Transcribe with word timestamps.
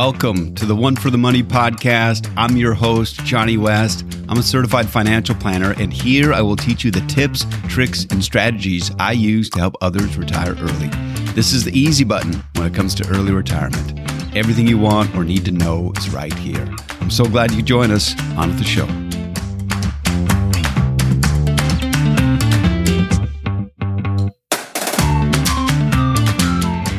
Welcome 0.00 0.54
to 0.54 0.64
the 0.64 0.76
One 0.76 0.94
for 0.94 1.10
the 1.10 1.18
Money 1.18 1.42
podcast. 1.42 2.32
I'm 2.36 2.56
your 2.56 2.72
host, 2.72 3.16
Johnny 3.24 3.56
West. 3.56 4.04
I'm 4.28 4.38
a 4.38 4.44
certified 4.44 4.88
financial 4.88 5.34
planner, 5.34 5.72
and 5.72 5.92
here 5.92 6.32
I 6.32 6.40
will 6.40 6.54
teach 6.54 6.84
you 6.84 6.92
the 6.92 7.04
tips, 7.08 7.44
tricks, 7.66 8.06
and 8.08 8.22
strategies 8.22 8.92
I 9.00 9.10
use 9.10 9.50
to 9.50 9.58
help 9.58 9.74
others 9.80 10.16
retire 10.16 10.54
early. 10.60 10.86
This 11.34 11.52
is 11.52 11.64
the 11.64 11.76
easy 11.76 12.04
button 12.04 12.34
when 12.54 12.68
it 12.68 12.74
comes 12.74 12.94
to 12.94 13.08
early 13.08 13.32
retirement. 13.32 13.98
Everything 14.36 14.68
you 14.68 14.78
want 14.78 15.12
or 15.16 15.24
need 15.24 15.44
to 15.46 15.50
know 15.50 15.92
is 15.96 16.10
right 16.10 16.32
here. 16.32 16.72
I'm 17.00 17.10
so 17.10 17.24
glad 17.24 17.50
you 17.50 17.60
join 17.60 17.90
us 17.90 18.14
on 18.36 18.56
the 18.56 18.62
show. 18.62 18.86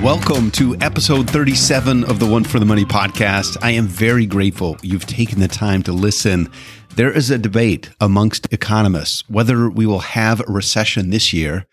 Welcome 0.09 0.49
to 0.53 0.75
episode 0.81 1.29
37 1.29 2.03
of 2.05 2.17
the 2.17 2.25
One 2.25 2.43
for 2.43 2.57
the 2.57 2.65
Money 2.65 2.83
podcast. 2.83 3.57
I 3.61 3.69
am 3.69 3.85
very 3.85 4.25
grateful 4.25 4.75
you've 4.81 5.05
taken 5.05 5.39
the 5.39 5.47
time 5.47 5.83
to 5.83 5.91
listen. 5.91 6.51
There 6.95 7.11
is 7.11 7.29
a 7.29 7.37
debate 7.37 7.91
amongst 8.01 8.51
economists 8.51 9.23
whether 9.29 9.69
we 9.69 9.85
will 9.85 9.99
have 9.99 10.39
a 10.39 10.51
recession 10.51 11.11
this 11.11 11.31
year. 11.31 11.67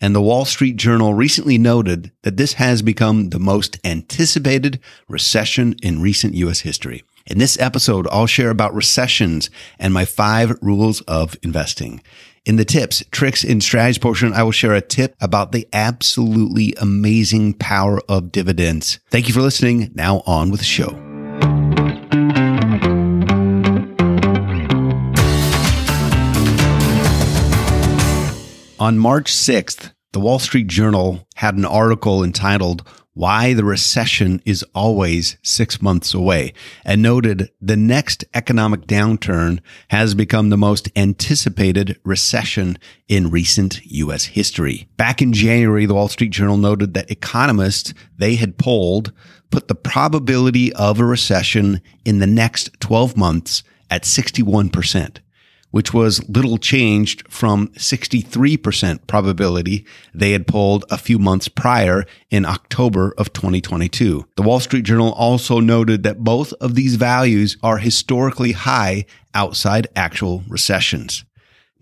And 0.00 0.14
the 0.14 0.22
Wall 0.22 0.44
Street 0.44 0.76
Journal 0.76 1.14
recently 1.14 1.58
noted 1.58 2.12
that 2.22 2.36
this 2.36 2.52
has 2.52 2.80
become 2.80 3.30
the 3.30 3.40
most 3.40 3.80
anticipated 3.84 4.78
recession 5.08 5.74
in 5.82 6.00
recent 6.00 6.34
U.S. 6.34 6.60
history. 6.60 7.02
In 7.26 7.38
this 7.38 7.58
episode, 7.58 8.06
I'll 8.12 8.28
share 8.28 8.50
about 8.50 8.72
recessions 8.72 9.50
and 9.80 9.92
my 9.92 10.04
five 10.04 10.56
rules 10.62 11.00
of 11.02 11.36
investing. 11.42 12.02
In 12.46 12.56
the 12.56 12.64
tips, 12.64 13.04
tricks, 13.10 13.44
and 13.44 13.62
strategies 13.62 13.98
portion, 13.98 14.32
I 14.32 14.42
will 14.44 14.50
share 14.50 14.72
a 14.72 14.80
tip 14.80 15.14
about 15.20 15.52
the 15.52 15.68
absolutely 15.74 16.74
amazing 16.80 17.52
power 17.52 18.00
of 18.08 18.32
dividends. 18.32 18.98
Thank 19.10 19.28
you 19.28 19.34
for 19.34 19.42
listening. 19.42 19.90
Now 19.94 20.22
on 20.24 20.50
with 20.50 20.60
the 20.60 20.64
show. 20.64 20.88
On 28.78 28.98
March 28.98 29.30
6th, 29.30 29.92
the 30.12 30.20
Wall 30.20 30.38
Street 30.38 30.66
Journal 30.66 31.28
had 31.34 31.56
an 31.56 31.66
article 31.66 32.24
entitled 32.24 32.88
why 33.14 33.52
the 33.52 33.64
recession 33.64 34.40
is 34.44 34.64
always 34.74 35.36
six 35.42 35.82
months 35.82 36.14
away 36.14 36.52
and 36.84 37.02
noted 37.02 37.50
the 37.60 37.76
next 37.76 38.24
economic 38.34 38.86
downturn 38.86 39.60
has 39.88 40.14
become 40.14 40.50
the 40.50 40.56
most 40.56 40.88
anticipated 40.94 41.98
recession 42.04 42.78
in 43.08 43.30
recent 43.30 43.84
U.S. 43.86 44.26
history. 44.26 44.88
Back 44.96 45.20
in 45.20 45.32
January, 45.32 45.86
the 45.86 45.94
Wall 45.94 46.08
Street 46.08 46.30
Journal 46.30 46.56
noted 46.56 46.94
that 46.94 47.10
economists 47.10 47.92
they 48.16 48.36
had 48.36 48.58
polled 48.58 49.12
put 49.50 49.66
the 49.66 49.74
probability 49.74 50.72
of 50.74 51.00
a 51.00 51.04
recession 51.04 51.80
in 52.04 52.20
the 52.20 52.26
next 52.26 52.80
12 52.80 53.16
months 53.16 53.64
at 53.90 54.04
61% 54.04 55.18
which 55.70 55.94
was 55.94 56.28
little 56.28 56.58
changed 56.58 57.22
from 57.28 57.68
63% 57.68 59.06
probability 59.06 59.86
they 60.14 60.32
had 60.32 60.46
polled 60.46 60.84
a 60.90 60.98
few 60.98 61.18
months 61.18 61.48
prior 61.48 62.04
in 62.30 62.44
October 62.44 63.14
of 63.16 63.32
2022. 63.32 64.26
The 64.36 64.42
Wall 64.42 64.60
Street 64.60 64.84
Journal 64.84 65.12
also 65.12 65.60
noted 65.60 66.02
that 66.02 66.24
both 66.24 66.52
of 66.54 66.74
these 66.74 66.96
values 66.96 67.56
are 67.62 67.78
historically 67.78 68.52
high 68.52 69.04
outside 69.34 69.86
actual 69.94 70.42
recessions. 70.48 71.24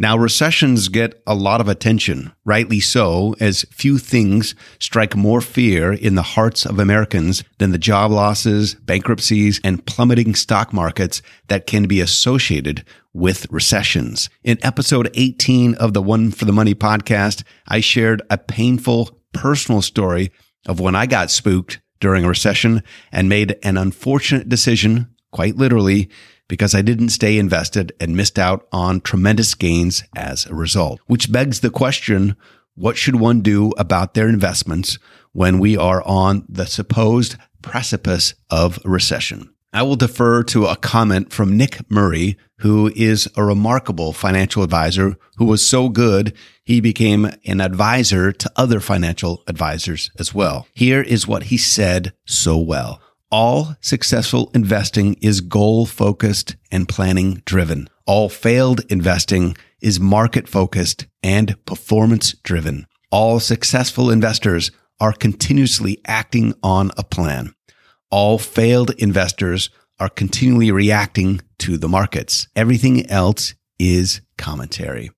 Now, 0.01 0.17
recessions 0.17 0.89
get 0.89 1.21
a 1.27 1.35
lot 1.35 1.61
of 1.61 1.67
attention, 1.67 2.31
rightly 2.45 2.79
so, 2.79 3.35
as 3.41 3.67
few 3.73 3.99
things 3.99 4.55
strike 4.79 5.17
more 5.17 5.41
fear 5.41 5.93
in 5.93 6.15
the 6.15 6.23
hearts 6.23 6.65
of 6.65 6.79
Americans 6.79 7.43
than 7.59 7.73
the 7.73 7.79
job 7.79 8.13
losses, 8.13 8.75
bankruptcies, 8.75 9.61
and 9.65 9.85
plummeting 9.85 10.37
stock 10.37 10.73
markets 10.73 11.21
that 11.49 11.67
can 11.67 11.89
be 11.89 12.01
associated 12.01 12.85
with 13.13 13.51
recessions. 13.51 14.31
In 14.45 14.59
episode 14.63 15.11
18 15.15 15.75
of 15.75 15.95
the 15.95 16.03
One 16.03 16.31
for 16.31 16.45
the 16.45 16.53
Money 16.53 16.77
podcast, 16.77 17.43
I 17.67 17.81
shared 17.81 18.23
a 18.31 18.39
painful 18.39 19.19
personal 19.33 19.83
story 19.83 20.31
of 20.69 20.79
when 20.79 20.95
I 20.95 21.07
got 21.07 21.33
spooked 21.33 21.81
during 21.99 22.25
a 22.25 22.29
recession 22.29 22.85
and 23.11 23.29
made 23.29 23.57
an 23.65 23.77
unfortunate 23.77 24.49
decision, 24.49 25.09
quite 25.33 25.57
literally, 25.57 26.09
because 26.49 26.75
I 26.75 26.83
didn't 26.83 27.11
stay 27.11 27.39
invested 27.39 27.93
and 28.01 28.17
missed 28.17 28.39
out 28.39 28.67
on 28.73 29.01
tremendous 29.01 29.55
gains 29.55 30.03
as 30.17 30.47
a 30.47 30.55
result. 30.55 31.01
Which 31.07 31.31
begs 31.31 31.61
the 31.61 31.71
question, 31.71 32.37
what 32.75 32.97
should 32.97 33.17
one 33.17 33.41
do 33.41 33.73
about 33.79 34.15
their 34.15 34.29
investments 34.29 34.99
when 35.33 35.59
we 35.59 35.77
are 35.77 36.03
on 36.05 36.45
the 36.49 36.67
supposed 36.67 37.37
precipice 37.63 38.35
of 38.51 38.79
recession? 38.85 39.53
I 39.73 39.83
will 39.83 39.97
defer 39.97 40.43
to 40.45 40.67
a 40.67 40.77
comment 40.77 41.31
from 41.31 41.57
Nick 41.57 41.91
Murray, 41.91 42.39
who 42.61 42.91
is 42.97 43.29
a 43.37 43.45
remarkable 43.45 44.15
financial 44.15 44.63
advisor 44.63 45.17
who 45.37 45.45
was 45.45 45.69
so 45.69 45.91
good 45.91 46.33
he 46.65 46.81
became 46.81 47.31
an 47.47 47.61
advisor 47.61 48.33
to 48.33 48.53
other 48.57 48.81
financial 48.81 49.43
advisors 49.47 50.11
as 50.19 50.35
well. 50.35 50.67
Here 50.73 51.03
is 51.03 51.29
what 51.29 51.45
he 51.45 51.59
said 51.59 52.13
so 52.27 52.57
well. 52.57 53.01
All 53.31 53.77
successful 53.83 54.51
investing 54.55 55.15
is 55.21 55.43
goal 55.43 55.85
focused 55.85 56.57
and 56.73 56.89
planning 56.89 57.43
driven. 57.45 57.91
All 58.07 58.31
failed 58.31 58.81
investing 58.89 59.55
is 59.83 60.01
market 60.01 60.49
focused 60.49 61.07
and 61.23 61.55
performance 61.67 62.33
driven. 62.43 62.87
All 63.11 63.39
successful 63.39 64.11
investors 64.11 64.71
are 64.99 65.13
continuously 65.13 65.99
acting 66.07 66.55
on 66.63 66.91
a 66.97 67.05
plan. 67.05 67.53
All 68.11 68.39
failed 68.39 68.93
investors 68.97 69.69
are 70.01 70.09
continually 70.09 70.71
reacting 70.71 71.43
to 71.59 71.77
the 71.77 71.89
markets. 71.89 72.49
Everything 72.57 73.11
else 73.11 73.55
is 73.79 74.23
commentary. 74.39 75.11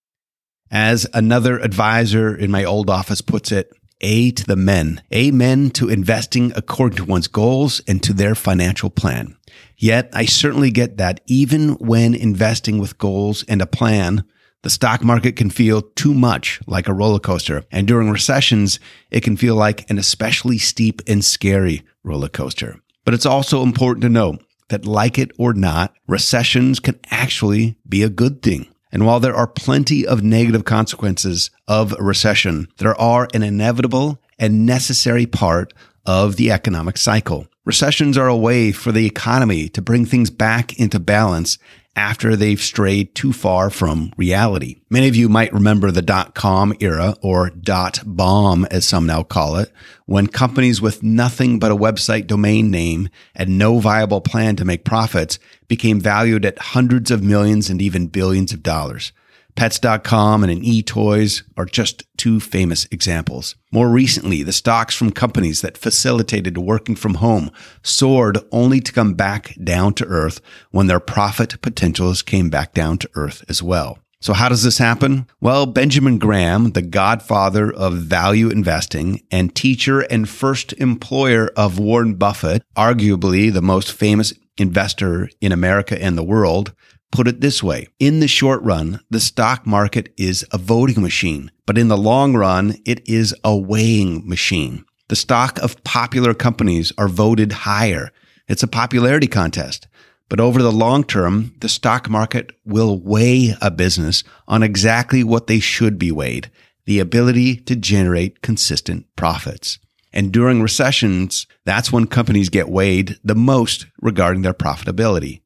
As 0.69 1.07
another 1.15 1.61
advisor 1.61 2.35
in 2.35 2.51
my 2.51 2.65
old 2.65 2.91
office 2.91 3.21
puts 3.21 3.53
it, 3.53 3.71
a 4.01 4.31
to 4.33 4.45
the 4.45 4.57
men. 4.57 5.03
Amen 5.15 5.71
to 5.71 5.89
investing 5.89 6.53
according 6.57 6.97
to 6.97 7.05
one's 7.05 7.29
goals 7.29 7.81
and 7.87 8.03
to 8.03 8.13
their 8.13 8.35
financial 8.35 8.91
plan. 8.91 9.37
Yet 9.77 10.11
I 10.13 10.25
certainly 10.27 10.71
get 10.71 10.97
that 10.99 11.21
even 11.27 11.71
when 11.75 12.15
investing 12.15 12.79
with 12.79 12.99
goals 12.99 13.45
and 13.49 13.63
a 13.63 13.67
plan, 13.67 14.25
the 14.63 14.71
stock 14.71 15.03
market 15.03 15.37
can 15.37 15.49
feel 15.49 15.83
too 15.83 16.13
much 16.13 16.61
like 16.67 16.87
a 16.87 16.93
roller 16.93 17.19
coaster. 17.19 17.65
And 17.71 17.87
during 17.87 18.11
recessions, 18.11 18.79
it 19.11 19.23
can 19.23 19.37
feel 19.37 19.55
like 19.55 19.89
an 19.91 19.99
especially 19.99 20.59
steep 20.59 21.01
and 21.07 21.25
scary 21.25 21.83
roller 22.05 22.29
coaster. 22.29 22.81
But 23.05 23.15
it's 23.15 23.27
also 23.27 23.63
important 23.63 24.03
to 24.03 24.11
note 24.11 24.45
that 24.69 24.85
like 24.85 25.19
it 25.19 25.33
or 25.39 25.55
not, 25.55 25.95
recessions 26.07 26.79
can 26.79 27.01
actually 27.11 27.77
be 27.89 28.03
a 28.03 28.11
good 28.11 28.43
thing. 28.43 28.69
And 28.93 29.07
while 29.07 29.21
there 29.21 29.35
are 29.35 29.47
plenty 29.47 30.07
of 30.07 30.23
negative 30.23 30.65
consequences 30.65 31.51
of 31.69 31.93
a 31.99 32.03
recession, 32.03 32.69
there 32.79 33.01
are 33.01 33.29
an 33.33 33.43
inevitable 33.43 34.21
and 34.39 34.67
necessary 34.67 35.27
part 35.27 35.73
of 36.07 36.37
the 36.37 36.51
economic 36.51 36.97
cycle. 36.97 37.47
Recessions 37.65 38.17
are 38.19 38.27
a 38.27 38.37
way 38.37 38.73
for 38.73 38.91
the 38.91 39.07
economy 39.07 39.69
to 39.69 39.83
bring 39.83 40.05
things 40.07 40.31
back 40.31 40.79
into 40.79 40.99
balance 40.99 41.59
after 41.97 42.37
they've 42.37 42.61
strayed 42.61 43.15
too 43.15 43.33
far 43.33 43.69
from 43.69 44.13
reality. 44.17 44.81
Many 44.91 45.09
of 45.09 45.17
you 45.17 45.29
might 45.29 45.53
remember 45.53 45.91
the 45.91 46.03
dot 46.03 46.35
com 46.35 46.73
era 46.81 47.17
or 47.21 47.51
dot 47.51 48.01
bomb 48.07 48.65
as 48.67 48.87
some 48.87 49.07
now 49.07 49.23
call 49.23 49.57
it, 49.57 49.73
when 50.07 50.27
companies 50.29 50.81
with 50.81 51.03
nothing 51.03 51.59
but 51.59 51.73
a 51.73 51.77
website 51.77 52.27
domain 52.27 52.71
name 52.71 53.09
and 53.35 53.59
no 53.59 53.81
viable 53.81 54.21
plan 54.21 54.57
to 54.57 54.65
make 54.65 54.85
profits 54.85 55.39
became 55.69 56.01
valued 56.01 56.45
at 56.45 56.59
hundreds 56.59 57.11
of 57.11 57.23
millions 57.23 57.69
and 57.69 57.83
even 57.83 58.07
billions 58.07 58.53
of 58.53 58.63
dollars. 58.63 59.13
Pets.com 59.57 60.43
and 60.43 60.53
an 60.53 60.63
eToys 60.63 61.43
are 61.57 61.65
just 61.65 62.05
two 62.17 62.41
famous 62.41 62.87
examples. 62.91 63.57
More 63.73 63.89
recently, 63.89 64.43
the 64.43 64.53
stocks 64.53 64.95
from 64.95 65.11
companies 65.11 65.61
that 65.61 65.79
facilitated 65.79 66.59
working 66.59 66.97
from 66.97 67.15
home 67.15 67.51
soared 67.83 68.39
only 68.53 68.81
to 68.81 68.93
come 68.93 69.15
back 69.15 69.55
down 69.63 69.95
to 69.95 70.07
earth 70.07 70.41
when 70.71 70.87
their 70.87 71.01
profit 71.01 71.61
potentials 71.63 72.23
came 72.23 72.51
back 72.51 72.75
down 72.75 72.99
to 72.99 73.11
earth 73.15 73.45
as 73.49 73.63
well. 73.63 73.99
So 74.23 74.35
how 74.35 74.51
does 74.51 74.63
this 74.63 74.77
happen? 74.77 75.27
Well, 75.41 75.65
Benjamin 75.65 76.19
Graham, 76.19 76.73
the 76.73 76.83
godfather 76.83 77.73
of 77.73 77.95
value 77.95 78.51
investing 78.51 79.23
and 79.31 79.55
teacher 79.55 80.01
and 80.01 80.29
first 80.29 80.75
employer 80.75 81.51
of 81.57 81.79
Warren 81.79 82.15
Buffett, 82.15 82.63
arguably 82.77 83.51
the 83.51 83.63
most 83.63 83.93
famous 83.93 84.35
investor 84.59 85.31
in 85.41 85.53
America 85.53 86.01
and 86.01 86.19
the 86.19 86.23
world, 86.23 86.75
put 87.13 87.29
it 87.29 87.41
this 87.41 87.63
way. 87.63 87.89
In 87.99 88.21
the 88.21 88.29
short 88.29 88.63
run, 88.63 89.01
the 89.11 89.21
stock 89.21 89.67
market 89.67 90.13
is 90.17 90.45
a 90.53 90.59
voting 90.59 91.03
machine, 91.03 91.51
but 91.67 91.79
in 91.79 91.89
the 91.89 91.97
long 91.97 92.35
run, 92.35 92.77
it 92.85 93.07
is 93.09 93.35
a 93.45 93.57
weighing 93.57 94.29
machine. 94.29 94.85
The 95.09 95.17
stock 95.17 95.59
of 95.59 95.83
popular 95.85 96.35
companies 96.35 96.93
are 96.97 97.09
voted 97.09 97.53
higher. 97.53 98.13
It's 98.49 98.63
a 98.63 98.69
popularity 98.69 99.27
contest. 99.27 99.89
But 100.29 100.39
over 100.39 100.63
the 100.63 100.71
long 100.71 101.03
term, 101.03 101.55
the 101.59 101.69
stock 101.69 102.09
market 102.09 102.53
will 102.65 103.01
weigh 103.01 103.57
a 103.61 103.71
business 103.73 104.23
on 104.47 104.63
exactly 104.63 105.25
what 105.25 105.49
they 105.49 105.59
should 105.59 105.99
be 105.99 106.13
weighed 106.13 106.51
the 106.87 106.99
ability 106.99 107.55
to 107.55 107.77
generate 107.77 108.43
consistent 108.43 109.07
profits. 109.15 109.79
And 110.13 110.33
during 110.33 110.61
recessions, 110.61 111.47
that's 111.65 111.93
when 111.93 112.07
companies 112.07 112.49
get 112.49 112.69
weighed 112.69 113.17
the 113.23 113.37
most 113.37 113.87
regarding 114.01 114.43
their 114.43 114.55
profitability. 114.55 115.43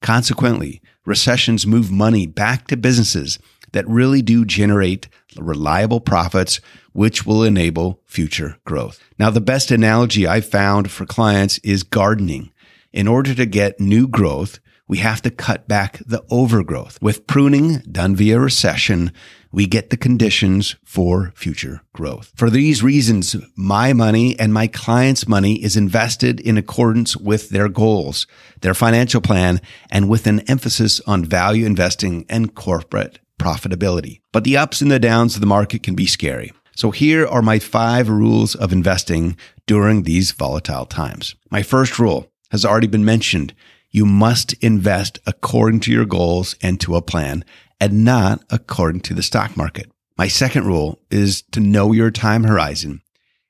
Consequently, 0.00 0.80
recessions 1.06 1.66
move 1.66 1.90
money 1.90 2.26
back 2.26 2.66
to 2.66 2.76
businesses 2.76 3.38
that 3.72 3.88
really 3.88 4.20
do 4.20 4.44
generate 4.44 5.08
reliable 5.38 6.00
profits, 6.00 6.60
which 6.92 7.24
will 7.24 7.42
enable 7.42 8.00
future 8.04 8.58
growth. 8.64 9.02
Now, 9.18 9.30
the 9.30 9.40
best 9.40 9.70
analogy 9.70 10.26
I've 10.26 10.48
found 10.48 10.90
for 10.90 11.06
clients 11.06 11.58
is 11.58 11.82
gardening. 11.82 12.52
In 12.92 13.08
order 13.08 13.34
to 13.34 13.46
get 13.46 13.80
new 13.80 14.08
growth, 14.08 14.58
we 14.88 14.98
have 14.98 15.20
to 15.22 15.30
cut 15.30 15.66
back 15.66 15.98
the 16.06 16.24
overgrowth. 16.30 17.00
With 17.02 17.26
pruning 17.26 17.78
done 17.90 18.14
via 18.14 18.38
recession, 18.38 19.12
we 19.56 19.66
get 19.66 19.88
the 19.88 19.96
conditions 19.96 20.76
for 20.84 21.32
future 21.34 21.80
growth. 21.94 22.30
For 22.36 22.50
these 22.50 22.82
reasons, 22.82 23.34
my 23.56 23.94
money 23.94 24.38
and 24.38 24.52
my 24.52 24.66
clients' 24.66 25.26
money 25.26 25.64
is 25.64 25.78
invested 25.78 26.40
in 26.40 26.58
accordance 26.58 27.16
with 27.16 27.48
their 27.48 27.70
goals, 27.70 28.26
their 28.60 28.74
financial 28.74 29.22
plan, 29.22 29.62
and 29.90 30.10
with 30.10 30.26
an 30.26 30.40
emphasis 30.40 31.00
on 31.06 31.24
value 31.24 31.64
investing 31.64 32.26
and 32.28 32.54
corporate 32.54 33.18
profitability. 33.40 34.20
But 34.30 34.44
the 34.44 34.58
ups 34.58 34.82
and 34.82 34.90
the 34.90 34.98
downs 34.98 35.36
of 35.36 35.40
the 35.40 35.46
market 35.46 35.82
can 35.82 35.94
be 35.94 36.06
scary. 36.06 36.52
So 36.74 36.90
here 36.90 37.26
are 37.26 37.40
my 37.40 37.58
five 37.58 38.10
rules 38.10 38.54
of 38.54 38.74
investing 38.74 39.38
during 39.66 40.02
these 40.02 40.32
volatile 40.32 40.84
times. 40.84 41.34
My 41.50 41.62
first 41.62 41.98
rule 41.98 42.30
has 42.50 42.66
already 42.66 42.88
been 42.88 43.06
mentioned 43.06 43.54
you 43.96 44.04
must 44.04 44.52
invest 44.62 45.18
according 45.26 45.80
to 45.80 45.90
your 45.90 46.04
goals 46.04 46.54
and 46.60 46.78
to 46.78 46.96
a 46.96 47.00
plan 47.00 47.42
and 47.80 48.04
not 48.04 48.42
according 48.50 49.00
to 49.02 49.14
the 49.14 49.22
stock 49.22 49.56
market. 49.56 49.90
My 50.16 50.28
second 50.28 50.66
rule 50.66 51.00
is 51.10 51.42
to 51.52 51.60
know 51.60 51.92
your 51.92 52.10
time 52.10 52.44
horizon. 52.44 53.02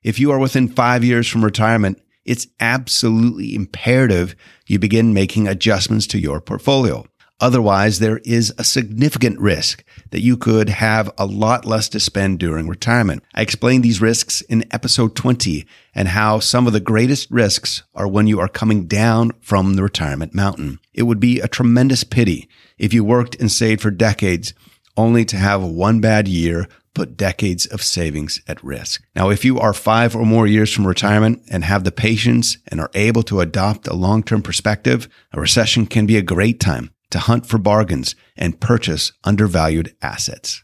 If 0.03 0.19
you 0.19 0.31
are 0.31 0.39
within 0.39 0.67
five 0.67 1.03
years 1.03 1.27
from 1.27 1.43
retirement, 1.43 2.01
it's 2.25 2.47
absolutely 2.59 3.55
imperative 3.55 4.35
you 4.65 4.79
begin 4.79 5.13
making 5.13 5.47
adjustments 5.47 6.07
to 6.07 6.19
your 6.19 6.41
portfolio. 6.41 7.05
Otherwise, 7.39 7.99
there 7.99 8.17
is 8.25 8.51
a 8.57 8.63
significant 8.63 9.39
risk 9.39 9.83
that 10.09 10.21
you 10.21 10.35
could 10.35 10.69
have 10.69 11.11
a 11.17 11.25
lot 11.25 11.65
less 11.65 11.87
to 11.89 11.99
spend 11.99 12.39
during 12.39 12.67
retirement. 12.67 13.23
I 13.35 13.43
explained 13.43 13.83
these 13.83 14.01
risks 14.01 14.41
in 14.41 14.65
episode 14.71 15.15
20 15.15 15.65
and 15.93 16.07
how 16.07 16.39
some 16.39 16.65
of 16.65 16.73
the 16.73 16.79
greatest 16.79 17.29
risks 17.29 17.83
are 17.93 18.07
when 18.07 18.25
you 18.25 18.39
are 18.39 18.47
coming 18.47 18.87
down 18.87 19.31
from 19.39 19.75
the 19.75 19.83
retirement 19.83 20.33
mountain. 20.33 20.79
It 20.95 21.03
would 21.03 21.19
be 21.19 21.39
a 21.39 21.47
tremendous 21.47 22.03
pity 22.03 22.49
if 22.77 22.93
you 22.93 23.03
worked 23.03 23.35
and 23.39 23.51
saved 23.51 23.81
for 23.81 23.91
decades 23.91 24.53
only 24.95 25.23
to 25.25 25.37
have 25.37 25.63
one 25.63 25.99
bad 25.99 26.27
year 26.27 26.67
put 26.97 27.15
decades 27.15 27.67
of 27.67 27.83
savings 27.83 28.41
at 28.47 28.63
risk. 28.63 29.03
Now, 29.15 29.29
if 29.29 29.45
you 29.45 29.59
are 29.59 29.71
five 29.71 30.15
or 30.15 30.25
more 30.25 30.47
years 30.47 30.73
from 30.73 30.87
retirement 30.87 31.43
and 31.51 31.63
have 31.63 31.83
the 31.83 31.91
patience 31.91 32.57
and 32.69 32.79
are 32.79 32.89
able 32.95 33.21
to 33.23 33.39
adopt 33.39 33.87
a 33.87 33.93
long-term 33.93 34.41
perspective, 34.41 35.07
a 35.31 35.39
recession 35.39 35.85
can 35.85 36.07
be 36.07 36.17
a 36.17 36.23
great 36.23 36.59
time 36.59 36.89
to 37.11 37.19
hunt 37.19 37.45
for 37.45 37.59
bargains 37.59 38.15
and 38.35 38.59
purchase 38.59 39.11
undervalued 39.23 39.95
assets. 40.01 40.63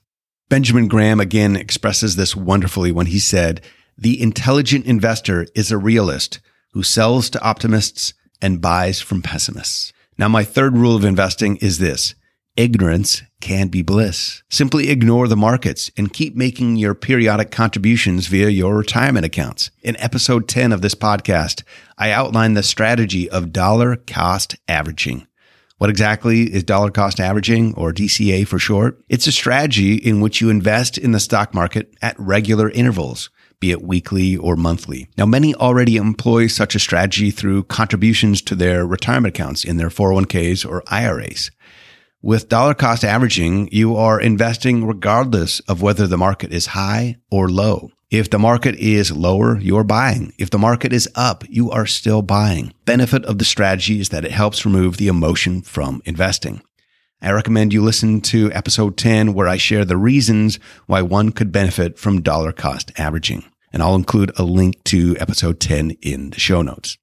Benjamin 0.50 0.88
Graham 0.88 1.20
again 1.20 1.56
expresses 1.56 2.16
this 2.16 2.36
wonderfully 2.36 2.92
when 2.92 3.06
he 3.06 3.20
said, 3.20 3.62
The 3.96 4.20
intelligent 4.20 4.88
investor 4.88 5.46
is 5.54 5.72
a 5.72 5.78
realist 5.78 6.40
who 6.72 6.82
sells 6.82 7.30
to 7.30 7.44
optimists 7.44 8.16
and 8.42 8.60
buys 8.60 9.00
from 9.00 9.22
pessimists. 9.22 9.94
Now, 10.18 10.28
my 10.28 10.44
third 10.44 10.78
rule 10.78 10.96
of 10.96 11.04
investing 11.04 11.58
is 11.58 11.80
this 11.80 12.14
ignorance 12.56 13.24
can 13.42 13.68
be 13.68 13.82
bliss. 13.82 14.44
Simply 14.50 14.90
ignore 14.90 15.28
the 15.28 15.36
markets 15.36 15.90
and 15.98 16.14
keep 16.14 16.36
making 16.36 16.76
your 16.76 16.94
periodic 16.94 17.50
contributions 17.50 18.28
via 18.28 18.50
your 18.50 18.78
retirement 18.78 19.26
accounts. 19.26 19.72
In 19.82 19.98
episode 19.98 20.48
10 20.48 20.72
of 20.72 20.82
this 20.82 20.94
podcast, 20.94 21.64
I 21.98 22.12
outline 22.12 22.54
the 22.54 22.62
strategy 22.62 23.28
of 23.28 23.52
dollar 23.52 23.96
cost 23.96 24.56
averaging. 24.68 25.26
What 25.80 25.90
exactly 25.90 26.44
is 26.44 26.64
dollar 26.64 26.92
cost 26.92 27.20
averaging 27.20 27.74
or 27.74 27.92
DCA 27.92 28.48
for 28.48 28.60
short? 28.60 29.04
It's 29.10 29.28
a 29.28 29.32
strategy 29.32 29.96
in 29.96 30.22
which 30.22 30.40
you 30.40 30.50
invest 30.50 30.98
in 30.98 31.12
the 31.12 31.20
stock 31.20 31.56
market 31.56 31.94
at 32.04 32.18
regular 32.20 32.70
intervals, 32.70 33.32
be 33.64 33.72
it 33.72 33.82
weekly 33.82 34.36
or 34.36 34.58
monthly. 34.58 35.08
Now, 35.18 35.26
many 35.26 35.56
already 35.56 35.96
employ 35.96 36.48
such 36.48 36.76
a 36.76 36.80
strategy 36.80 37.32
through 37.32 37.64
contributions 37.64 38.42
to 38.42 38.56
their 38.56 38.86
retirement 38.86 39.34
accounts 39.34 39.64
in 39.64 39.78
their 39.78 39.88
401ks 39.88 40.70
or 40.70 40.84
IRAs. 40.88 41.50
With 42.22 42.50
dollar 42.50 42.74
cost 42.74 43.06
averaging, 43.06 43.70
you 43.72 43.96
are 43.96 44.20
investing 44.20 44.86
regardless 44.86 45.62
of 45.62 45.82
whether 45.82 46.08
the 46.08 46.18
market 46.18 46.52
is 46.52 46.76
high 46.76 47.16
or 47.32 47.48
low. 47.48 47.92
If 48.12 48.30
the 48.30 48.38
market 48.38 48.76
is 48.76 49.14
lower, 49.14 49.58
you're 49.58 49.86
buying. 49.86 50.34
If 50.38 50.50
the 50.50 50.60
market 50.60 50.92
is 50.92 51.08
up, 51.16 51.46
you 51.48 51.72
are 51.72 51.86
still 51.86 52.22
buying. 52.22 52.74
Benefit 52.84 53.24
of 53.24 53.38
the 53.38 53.46
strategy 53.46 54.02
is 54.02 54.10
that 54.10 54.26
it 54.26 54.32
helps 54.32 54.66
remove 54.66 54.98
the 54.98 55.08
emotion 55.08 55.62
from 55.62 56.02
investing. 56.04 56.62
I 57.22 57.32
recommend 57.32 57.72
you 57.72 57.82
listen 57.82 58.20
to 58.20 58.52
episode 58.52 58.98
10 58.98 59.34
where 59.34 59.48
I 59.48 59.56
share 59.56 59.86
the 59.86 59.96
reasons 59.96 60.60
why 60.88 61.02
one 61.02 61.32
could 61.32 61.54
benefit 61.54 61.98
from 61.98 62.22
dollar 62.22 62.52
cost 62.52 62.92
averaging. 62.98 63.46
And 63.74 63.84
I'll 63.84 63.96
include 63.96 64.32
a 64.38 64.44
link 64.44 64.84
to 64.86 65.18
episode 65.20 65.60
10 65.60 65.92
in 66.02 66.30
the 66.30 66.40
show 66.40 66.62
notes. 66.62 66.98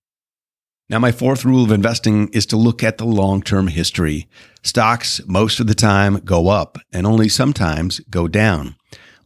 Now, 0.89 0.99
my 0.99 1.13
fourth 1.13 1.45
rule 1.45 1.63
of 1.63 1.71
investing 1.71 2.29
is 2.29 2.47
to 2.47 2.57
look 2.57 2.83
at 2.83 2.99
the 2.99 3.05
long 3.05 3.43
term 3.43 3.69
history. 3.69 4.29
Stocks 4.63 5.21
most 5.27 5.61
of 5.61 5.67
the 5.67 5.75
time 5.75 6.21
go 6.25 6.49
up 6.49 6.79
and 6.93 7.07
only 7.07 7.29
sometimes 7.29 8.01
go 8.11 8.27
down. 8.27 8.77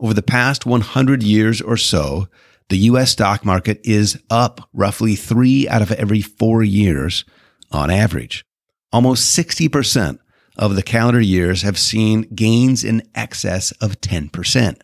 Over 0.01 0.13
the 0.13 0.23
past 0.23 0.67
100 0.67 1.23
years 1.23 1.63
or 1.63 1.77
so, 1.77 2.29
the 2.69 2.77
US 2.79 3.13
stock 3.13 3.45
market 3.45 3.81
is 3.85 4.21
up 4.29 4.69
roughly 4.73 5.17
three 5.17 5.69
out 5.69 5.83
of 5.83 5.93
every 5.93 6.21
four 6.21 6.63
years 6.63 7.25
on 7.71 7.91
average. 7.91 8.45
Almost 8.93 9.37
60% 9.37 10.19
of 10.57 10.77
the 10.77 10.83
calendar 10.83 11.21
years 11.21 11.63
have 11.63 11.79
seen 11.79 12.23
gains 12.35 12.85
in 12.85 13.03
excess 13.15 13.73
of 13.73 14.01
10%. 14.01 14.81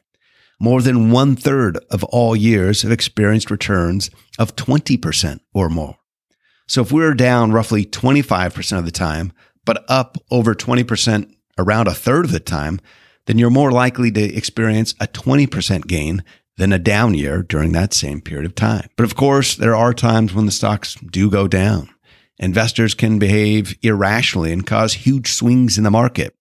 More 0.62 0.82
than 0.82 1.10
one 1.10 1.36
third 1.36 1.78
of 1.90 2.04
all 2.04 2.36
years 2.36 2.82
have 2.82 2.92
experienced 2.92 3.50
returns 3.50 4.10
of 4.38 4.56
20% 4.56 5.40
or 5.54 5.70
more. 5.70 5.96
So 6.68 6.82
if 6.82 6.92
we're 6.92 7.14
down 7.14 7.50
roughly 7.50 7.86
25% 7.86 8.78
of 8.78 8.84
the 8.84 8.90
time, 8.90 9.32
but 9.64 9.84
up 9.88 10.18
over 10.30 10.54
20% 10.54 11.34
around 11.58 11.88
a 11.88 11.94
third 11.94 12.26
of 12.26 12.32
the 12.32 12.40
time, 12.40 12.78
then 13.26 13.38
you're 13.38 13.50
more 13.50 13.72
likely 13.72 14.10
to 14.10 14.34
experience 14.34 14.94
a 15.00 15.06
20% 15.06 15.86
gain 15.86 16.22
than 16.58 16.74
a 16.74 16.78
down 16.78 17.14
year 17.14 17.42
during 17.42 17.72
that 17.72 17.94
same 17.94 18.20
period 18.20 18.44
of 18.44 18.54
time. 18.54 18.86
But 18.96 19.04
of 19.04 19.16
course, 19.16 19.56
there 19.56 19.74
are 19.74 19.94
times 19.94 20.34
when 20.34 20.44
the 20.44 20.52
stocks 20.52 20.94
do 20.96 21.30
go 21.30 21.48
down. 21.48 21.88
Investors 22.38 22.94
can 22.94 23.18
behave 23.18 23.78
irrationally 23.82 24.52
and 24.52 24.66
cause 24.66 24.92
huge 24.92 25.32
swings 25.32 25.78
in 25.78 25.84
the 25.84 25.90
market. 25.90 26.34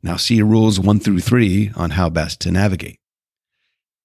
Now, 0.00 0.16
see 0.16 0.42
rules 0.42 0.78
one 0.78 1.00
through 1.00 1.20
three 1.20 1.72
on 1.74 1.90
how 1.90 2.08
best 2.08 2.40
to 2.42 2.52
navigate. 2.52 2.98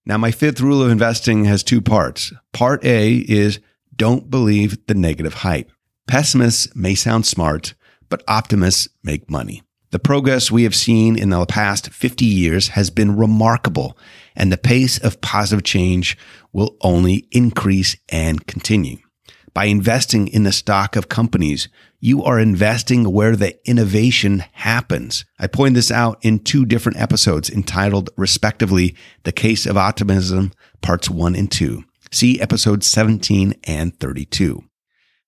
Now, 0.09 0.17
my 0.17 0.31
fifth 0.31 0.59
rule 0.59 0.81
of 0.81 0.89
investing 0.89 1.45
has 1.45 1.61
two 1.61 1.81
parts. 1.81 2.33
Part 2.51 2.83
A 2.83 3.17
is 3.17 3.59
don't 3.95 4.31
believe 4.31 4.87
the 4.87 4.95
negative 4.95 5.35
hype. 5.35 5.71
Pessimists 6.07 6.75
may 6.75 6.95
sound 6.95 7.27
smart, 7.27 7.75
but 8.09 8.23
optimists 8.27 8.87
make 9.03 9.29
money. 9.29 9.61
The 9.91 9.99
progress 9.99 10.49
we 10.49 10.63
have 10.63 10.73
seen 10.73 11.15
in 11.15 11.29
the 11.29 11.45
past 11.45 11.91
50 11.91 12.25
years 12.25 12.69
has 12.69 12.89
been 12.89 13.17
remarkable, 13.17 13.99
and 14.35 14.51
the 14.51 14.57
pace 14.57 14.97
of 14.97 15.21
positive 15.21 15.63
change 15.63 16.17
will 16.51 16.75
only 16.81 17.27
increase 17.31 17.95
and 18.09 18.47
continue. 18.47 18.97
By 19.53 19.65
investing 19.65 20.27
in 20.27 20.43
the 20.43 20.51
stock 20.51 20.95
of 20.95 21.09
companies, 21.09 21.69
you 21.99 22.23
are 22.23 22.39
investing 22.39 23.11
where 23.11 23.35
the 23.35 23.57
innovation 23.67 24.43
happens. 24.53 25.25
I 25.39 25.47
point 25.47 25.75
this 25.75 25.91
out 25.91 26.19
in 26.21 26.39
two 26.39 26.65
different 26.65 26.99
episodes 26.99 27.49
entitled, 27.49 28.09
respectively, 28.15 28.95
The 29.23 29.31
Case 29.31 29.65
of 29.65 29.77
Optimism, 29.77 30.51
Parts 30.81 31.09
1 31.09 31.35
and 31.35 31.51
2. 31.51 31.83
See 32.11 32.39
episodes 32.39 32.87
17 32.87 33.55
and 33.65 33.97
32. 33.99 34.63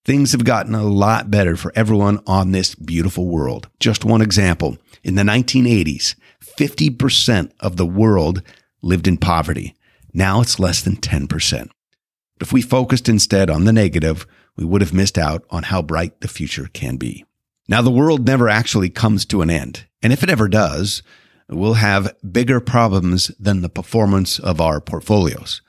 Things 0.03 0.31
have 0.31 0.45
gotten 0.45 0.73
a 0.73 0.83
lot 0.83 1.29
better 1.29 1.55
for 1.55 1.71
everyone 1.75 2.21
on 2.25 2.51
this 2.51 2.73
beautiful 2.73 3.27
world. 3.27 3.69
Just 3.79 4.03
one 4.03 4.21
example. 4.21 4.77
In 5.03 5.15
the 5.15 5.23
1980s, 5.23 6.15
50% 6.57 7.51
of 7.59 7.77
the 7.77 7.85
world 7.85 8.41
lived 8.81 9.07
in 9.07 9.17
poverty. 9.17 9.75
Now 10.13 10.41
it's 10.41 10.59
less 10.59 10.81
than 10.81 10.95
10%. 10.97 11.69
If 12.41 12.51
we 12.51 12.61
focused 12.61 13.07
instead 13.07 13.49
on 13.49 13.65
the 13.65 13.73
negative, 13.73 14.25
we 14.57 14.65
would 14.65 14.81
have 14.81 14.93
missed 14.93 15.17
out 15.17 15.45
on 15.51 15.63
how 15.63 15.81
bright 15.81 16.21
the 16.21 16.27
future 16.27 16.69
can 16.73 16.97
be. 16.97 17.23
Now, 17.67 17.81
the 17.81 17.91
world 17.91 18.25
never 18.25 18.49
actually 18.49 18.89
comes 18.89 19.25
to 19.27 19.41
an 19.41 19.49
end. 19.49 19.85
And 20.01 20.11
if 20.11 20.23
it 20.23 20.29
ever 20.29 20.49
does, 20.49 21.03
we'll 21.47 21.75
have 21.75 22.15
bigger 22.29 22.59
problems 22.59 23.27
than 23.39 23.61
the 23.61 23.69
performance 23.69 24.39
of 24.39 24.59
our 24.59 24.81
portfolios. 24.81 25.61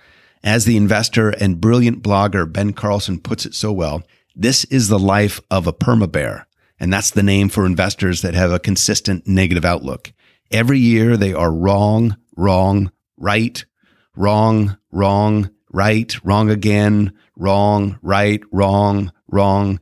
As 0.42 0.64
the 0.64 0.76
investor 0.76 1.30
and 1.30 1.60
brilliant 1.60 2.02
blogger 2.02 2.50
Ben 2.50 2.72
Carlson 2.72 3.20
puts 3.20 3.46
it 3.46 3.54
so 3.54 3.70
well, 3.70 4.02
this 4.34 4.64
is 4.64 4.88
the 4.88 4.98
life 4.98 5.40
of 5.50 5.66
a 5.66 5.72
perma 5.72 6.10
bear. 6.10 6.46
And 6.80 6.92
that's 6.92 7.10
the 7.10 7.22
name 7.22 7.50
for 7.50 7.66
investors 7.66 8.22
that 8.22 8.34
have 8.34 8.50
a 8.50 8.58
consistent 8.58 9.28
negative 9.28 9.64
outlook. 9.64 10.12
Every 10.50 10.78
year 10.78 11.16
they 11.16 11.34
are 11.34 11.52
wrong, 11.52 12.16
wrong, 12.36 12.90
right, 13.16 13.64
wrong, 14.16 14.78
wrong, 14.90 15.50
right, 15.72 16.14
wrong 16.24 16.50
again, 16.50 17.12
wrong, 17.36 17.98
right, 18.02 18.40
wrong, 18.52 19.12
wrong, 19.28 19.80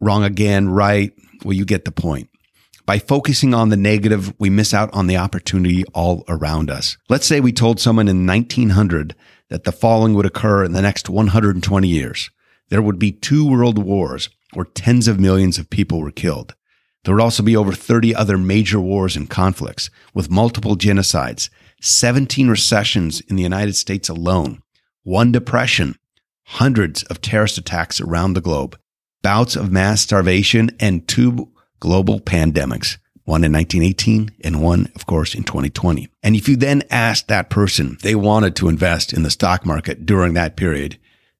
wrong 0.00 0.24
again, 0.24 0.68
right. 0.68 1.12
Well, 1.44 1.54
you 1.54 1.64
get 1.64 1.84
the 1.84 1.92
point. 1.92 2.28
By 2.86 3.00
focusing 3.00 3.52
on 3.52 3.70
the 3.70 3.76
negative, 3.76 4.32
we 4.38 4.48
miss 4.48 4.72
out 4.72 4.94
on 4.94 5.08
the 5.08 5.16
opportunity 5.16 5.84
all 5.92 6.24
around 6.28 6.70
us. 6.70 6.96
Let's 7.08 7.26
say 7.26 7.40
we 7.40 7.52
told 7.52 7.80
someone 7.80 8.06
in 8.06 8.26
1900 8.26 9.16
that 9.48 9.64
the 9.64 9.72
following 9.72 10.14
would 10.14 10.26
occur 10.26 10.64
in 10.64 10.72
the 10.72 10.82
next 10.82 11.08
120 11.08 11.88
years. 11.88 12.30
There 12.68 12.82
would 12.82 12.98
be 12.98 13.12
two 13.12 13.48
world 13.48 13.78
wars 13.78 14.28
where 14.52 14.64
tens 14.64 15.08
of 15.08 15.18
millions 15.18 15.58
of 15.58 15.70
people 15.70 16.00
were 16.00 16.12
killed. 16.12 16.54
There 17.04 17.14
would 17.14 17.22
also 17.22 17.42
be 17.42 17.56
over 17.56 17.72
30 17.72 18.14
other 18.14 18.38
major 18.38 18.80
wars 18.80 19.16
and 19.16 19.30
conflicts 19.30 19.90
with 20.14 20.30
multiple 20.30 20.76
genocides, 20.76 21.50
17 21.80 22.48
recessions 22.48 23.20
in 23.22 23.36
the 23.36 23.42
United 23.42 23.76
States 23.76 24.08
alone, 24.08 24.62
one 25.06 25.30
depression, 25.30 25.96
hundreds 26.46 27.04
of 27.04 27.20
terrorist 27.20 27.56
attacks 27.56 28.00
around 28.00 28.32
the 28.32 28.40
globe, 28.40 28.76
bouts 29.22 29.54
of 29.54 29.70
mass 29.70 30.00
starvation, 30.00 30.68
and 30.80 31.06
two 31.06 31.48
global 31.78 32.18
pandemics, 32.18 32.98
one 33.22 33.44
in 33.44 33.52
1918 33.52 34.34
and 34.42 34.60
one, 34.60 34.90
of 34.96 35.06
course, 35.06 35.32
in 35.32 35.44
2020. 35.44 36.08
And 36.24 36.34
if 36.34 36.48
you 36.48 36.56
then 36.56 36.82
asked 36.90 37.28
that 37.28 37.50
person 37.50 37.96
they 38.02 38.16
wanted 38.16 38.56
to 38.56 38.68
invest 38.68 39.12
in 39.12 39.22
the 39.22 39.30
stock 39.30 39.64
market 39.64 40.06
during 40.06 40.34
that 40.34 40.56
period, 40.56 40.98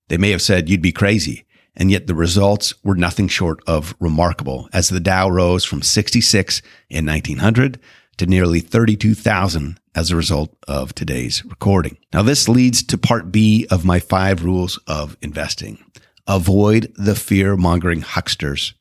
they 0.09 0.17
may 0.17 0.31
have 0.31 0.43
said 0.43 0.69
you'd 0.69 0.81
be 0.81 0.93
crazy. 0.93 1.45
And 1.75 1.91
yet 1.91 2.07
the 2.07 2.15
results 2.15 2.73
were 2.85 2.95
nothing 2.95 3.27
short 3.27 3.65
of 3.67 3.97
remarkable 3.99 4.69
as 4.73 4.91
the 4.91 5.01
Dow 5.01 5.29
rose 5.29 5.65
from 5.65 5.83
66 5.83 6.63
in 6.89 7.05
1900 7.05 7.81
to 8.19 8.27
nearly 8.27 8.61
32,000 8.61 9.81
as 9.97 10.11
a 10.11 10.17
result 10.17 10.55
of 10.69 10.95
today's 10.95 11.45
recording. 11.47 11.99
Now, 12.13 12.23
this 12.23 12.49
leads 12.49 12.85
to 12.85 12.99
part 12.99 13.33
B 13.33 13.67
of 13.71 13.85
my 13.85 13.99
five 13.99 14.45
rules 14.45 14.79
of 14.87 15.17
investing. 15.21 15.85
Avoid 16.29 16.93
the 16.97 17.17
fear 17.17 17.57
mongering 17.57 18.03
hucksters 18.03 18.75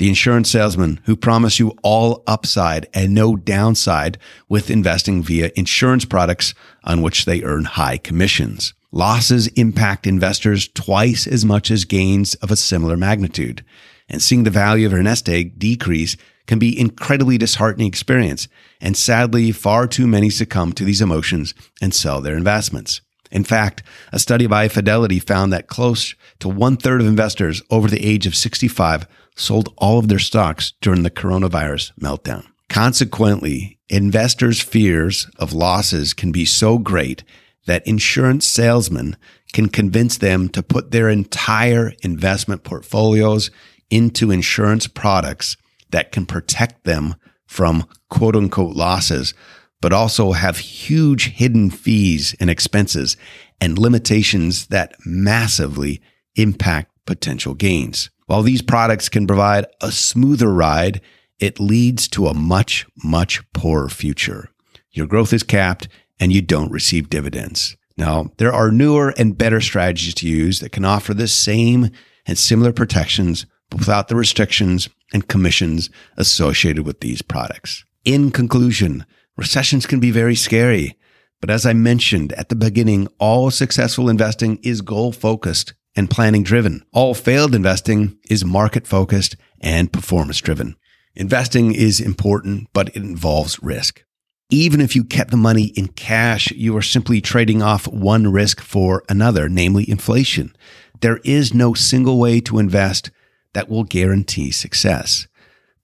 the 0.00 0.08
insurance 0.08 0.50
salesmen 0.50 0.98
who 1.04 1.14
promise 1.14 1.58
you 1.58 1.76
all 1.82 2.22
upside 2.26 2.86
and 2.94 3.14
no 3.14 3.36
downside 3.36 4.16
with 4.48 4.70
investing 4.70 5.22
via 5.22 5.50
insurance 5.56 6.06
products 6.06 6.54
on 6.84 7.02
which 7.02 7.26
they 7.26 7.42
earn 7.42 7.66
high 7.66 7.98
commissions. 7.98 8.72
Losses 8.92 9.48
impact 9.48 10.06
investors 10.06 10.68
twice 10.68 11.26
as 11.26 11.44
much 11.44 11.70
as 11.70 11.84
gains 11.84 12.34
of 12.36 12.50
a 12.50 12.56
similar 12.56 12.96
magnitude. 12.96 13.62
And 14.08 14.22
seeing 14.22 14.44
the 14.44 14.50
value 14.50 14.86
of 14.86 14.92
your 14.92 15.02
nest 15.02 15.28
egg 15.28 15.58
decrease 15.58 16.16
can 16.46 16.58
be 16.58 16.78
incredibly 16.78 17.38
disheartening 17.38 17.86
experience. 17.86 18.48
And 18.80 18.96
sadly, 18.96 19.52
far 19.52 19.86
too 19.86 20.06
many 20.06 20.30
succumb 20.30 20.72
to 20.74 20.84
these 20.84 21.00
emotions 21.00 21.54
and 21.80 21.94
sell 21.94 22.20
their 22.20 22.36
investments. 22.36 23.00
In 23.30 23.44
fact, 23.44 23.82
a 24.12 24.18
study 24.18 24.46
by 24.46 24.68
Fidelity 24.68 25.20
found 25.20 25.52
that 25.52 25.68
close 25.68 26.14
to 26.40 26.48
one 26.48 26.76
third 26.76 27.00
of 27.00 27.06
investors 27.06 27.62
over 27.70 27.88
the 27.88 28.04
age 28.04 28.26
of 28.26 28.34
65 28.34 29.06
sold 29.36 29.72
all 29.78 29.98
of 29.98 30.08
their 30.08 30.18
stocks 30.18 30.72
during 30.80 31.02
the 31.02 31.10
coronavirus 31.10 31.92
meltdown. 32.00 32.44
Consequently, 32.68 33.78
investors' 33.88 34.60
fears 34.60 35.28
of 35.38 35.52
losses 35.52 36.14
can 36.14 36.32
be 36.32 36.44
so 36.44 36.78
great 36.78 37.22
that 37.66 37.86
insurance 37.86 38.46
salesmen 38.46 39.16
can 39.52 39.68
convince 39.68 40.16
them 40.16 40.48
to 40.48 40.62
put 40.62 40.90
their 40.90 41.08
entire 41.08 41.92
investment 42.02 42.64
portfolios 42.64 43.50
into 43.90 44.30
insurance 44.30 44.86
products 44.86 45.56
that 45.90 46.12
can 46.12 46.26
protect 46.26 46.84
them 46.84 47.14
from 47.46 47.86
quote 48.08 48.36
unquote 48.36 48.76
losses, 48.76 49.34
but 49.80 49.92
also 49.92 50.32
have 50.32 50.58
huge 50.58 51.30
hidden 51.30 51.70
fees 51.70 52.34
and 52.38 52.50
expenses 52.50 53.16
and 53.60 53.78
limitations 53.78 54.66
that 54.68 54.94
massively 55.04 56.00
impact 56.36 56.92
potential 57.06 57.54
gains. 57.54 58.10
While 58.26 58.42
these 58.42 58.62
products 58.62 59.08
can 59.08 59.26
provide 59.26 59.66
a 59.80 59.90
smoother 59.90 60.52
ride, 60.52 61.00
it 61.40 61.58
leads 61.58 62.06
to 62.08 62.26
a 62.26 62.34
much, 62.34 62.86
much 63.02 63.42
poorer 63.52 63.88
future. 63.88 64.50
Your 64.92 65.06
growth 65.06 65.32
is 65.32 65.42
capped 65.42 65.88
and 66.20 66.32
you 66.32 66.42
don't 66.42 66.70
receive 66.70 67.10
dividends. 67.10 67.76
Now, 67.96 68.30
there 68.36 68.52
are 68.52 68.70
newer 68.70 69.12
and 69.18 69.36
better 69.36 69.60
strategies 69.60 70.14
to 70.16 70.28
use 70.28 70.60
that 70.60 70.72
can 70.72 70.84
offer 70.84 71.12
the 71.12 71.28
same 71.28 71.90
and 72.26 72.38
similar 72.38 72.72
protections 72.72 73.46
without 73.72 74.08
the 74.08 74.16
restrictions 74.16 74.88
and 75.12 75.28
commissions 75.28 75.90
associated 76.16 76.86
with 76.86 77.00
these 77.00 77.22
products. 77.22 77.84
In 78.04 78.30
conclusion, 78.30 79.04
recessions 79.36 79.86
can 79.86 80.00
be 80.00 80.10
very 80.10 80.34
scary. 80.34 80.96
But 81.40 81.50
as 81.50 81.64
I 81.64 81.72
mentioned 81.72 82.32
at 82.34 82.50
the 82.50 82.56
beginning, 82.56 83.08
all 83.18 83.50
successful 83.50 84.08
investing 84.08 84.58
is 84.62 84.82
goal 84.82 85.12
focused 85.12 85.74
and 85.96 86.10
planning 86.10 86.42
driven. 86.42 86.84
All 86.92 87.14
failed 87.14 87.54
investing 87.54 88.18
is 88.28 88.44
market 88.44 88.86
focused 88.86 89.36
and 89.60 89.92
performance 89.92 90.40
driven. 90.40 90.76
Investing 91.14 91.74
is 91.74 92.00
important, 92.00 92.68
but 92.72 92.88
it 92.90 92.96
involves 92.96 93.62
risk. 93.62 94.04
Even 94.50 94.80
if 94.80 94.94
you 94.96 95.04
kept 95.04 95.30
the 95.30 95.36
money 95.36 95.66
in 95.76 95.88
cash, 95.88 96.50
you 96.52 96.76
are 96.76 96.82
simply 96.82 97.20
trading 97.20 97.62
off 97.62 97.86
one 97.88 98.30
risk 98.30 98.60
for 98.60 99.04
another, 99.08 99.48
namely 99.48 99.88
inflation. 99.88 100.54
There 101.00 101.20
is 101.24 101.54
no 101.54 101.74
single 101.74 102.18
way 102.18 102.40
to 102.40 102.58
invest 102.58 103.10
that 103.52 103.68
will 103.68 103.84
guarantee 103.84 104.50
success. 104.50 105.26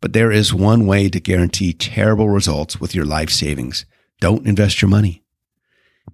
But 0.00 0.12
there 0.12 0.30
is 0.30 0.54
one 0.54 0.86
way 0.86 1.08
to 1.08 1.20
guarantee 1.20 1.72
terrible 1.72 2.28
results 2.28 2.80
with 2.80 2.94
your 2.94 3.04
life 3.04 3.30
savings. 3.30 3.86
Don't 4.20 4.46
invest 4.46 4.82
your 4.82 4.88
money. 4.88 5.22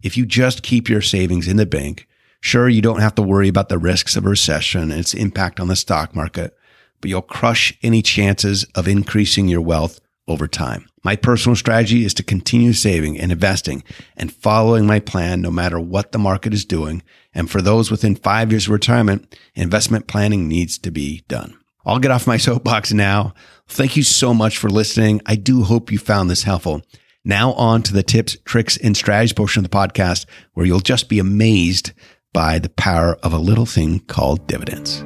If 0.02 0.16
you 0.16 0.24
just 0.26 0.62
keep 0.62 0.88
your 0.88 1.02
savings 1.02 1.48
in 1.48 1.56
the 1.56 1.66
bank, 1.66 2.06
Sure, 2.44 2.68
you 2.68 2.82
don't 2.82 3.00
have 3.00 3.14
to 3.14 3.22
worry 3.22 3.46
about 3.46 3.68
the 3.68 3.78
risks 3.78 4.16
of 4.16 4.26
a 4.26 4.28
recession 4.28 4.90
and 4.90 4.98
its 4.98 5.14
impact 5.14 5.60
on 5.60 5.68
the 5.68 5.76
stock 5.76 6.12
market, 6.12 6.56
but 7.00 7.08
you'll 7.08 7.22
crush 7.22 7.72
any 7.84 8.02
chances 8.02 8.64
of 8.74 8.88
increasing 8.88 9.46
your 9.46 9.60
wealth 9.60 10.00
over 10.26 10.48
time. 10.48 10.88
My 11.04 11.16
personal 11.16 11.56
strategy 11.56 12.04
is 12.04 12.14
to 12.14 12.22
continue 12.22 12.72
saving 12.72 13.18
and 13.18 13.32
investing 13.32 13.82
and 14.16 14.32
following 14.32 14.86
my 14.86 15.00
plan 15.00 15.40
no 15.40 15.50
matter 15.50 15.80
what 15.80 16.12
the 16.12 16.18
market 16.18 16.54
is 16.54 16.64
doing. 16.64 17.02
And 17.34 17.50
for 17.50 17.60
those 17.60 17.90
within 17.90 18.14
five 18.14 18.52
years 18.52 18.66
of 18.66 18.72
retirement, 18.72 19.36
investment 19.54 20.06
planning 20.06 20.48
needs 20.48 20.78
to 20.78 20.90
be 20.90 21.24
done. 21.28 21.58
I'll 21.84 21.98
get 21.98 22.12
off 22.12 22.26
my 22.26 22.36
soapbox 22.36 22.92
now. 22.92 23.34
Thank 23.66 23.96
you 23.96 24.04
so 24.04 24.32
much 24.32 24.58
for 24.58 24.70
listening. 24.70 25.20
I 25.26 25.34
do 25.34 25.62
hope 25.62 25.90
you 25.90 25.98
found 25.98 26.30
this 26.30 26.44
helpful. 26.44 26.82
Now 27.24 27.52
on 27.54 27.82
to 27.84 27.92
the 27.92 28.02
tips, 28.02 28.36
tricks, 28.44 28.76
and 28.76 28.96
strategies 28.96 29.32
portion 29.32 29.64
of 29.64 29.70
the 29.70 29.76
podcast 29.76 30.26
where 30.54 30.66
you'll 30.66 30.80
just 30.80 31.08
be 31.08 31.18
amazed 31.18 31.92
by 32.32 32.58
the 32.58 32.68
power 32.70 33.16
of 33.22 33.32
a 33.32 33.38
little 33.38 33.66
thing 33.66 34.00
called 34.00 34.46
dividends. 34.46 35.04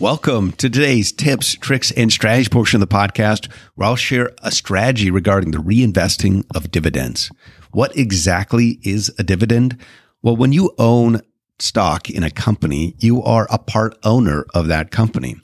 Welcome 0.00 0.52
to 0.52 0.70
today's 0.70 1.10
tips, 1.10 1.54
tricks, 1.54 1.90
and 1.90 2.12
strategy 2.12 2.48
portion 2.48 2.80
of 2.80 2.88
the 2.88 2.94
podcast, 2.94 3.50
where 3.74 3.88
I'll 3.88 3.96
share 3.96 4.30
a 4.44 4.52
strategy 4.52 5.10
regarding 5.10 5.50
the 5.50 5.58
reinvesting 5.58 6.44
of 6.54 6.70
dividends. 6.70 7.32
What 7.72 7.96
exactly 7.96 8.78
is 8.84 9.12
a 9.18 9.24
dividend? 9.24 9.76
Well, 10.22 10.36
when 10.36 10.52
you 10.52 10.72
own 10.78 11.22
stock 11.58 12.08
in 12.08 12.22
a 12.22 12.30
company, 12.30 12.94
you 13.00 13.20
are 13.24 13.48
a 13.50 13.58
part 13.58 13.98
owner 14.04 14.46
of 14.54 14.68
that 14.68 14.92
company. 14.92 15.34